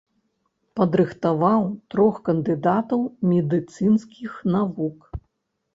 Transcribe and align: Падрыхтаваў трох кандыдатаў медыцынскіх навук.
Падрыхтаваў 0.79 1.61
трох 1.95 2.15
кандыдатаў 2.31 2.99
медыцынскіх 3.35 4.31
навук. 4.57 4.97